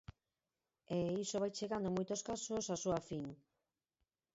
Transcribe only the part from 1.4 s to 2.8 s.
vai chegando en moitos casos á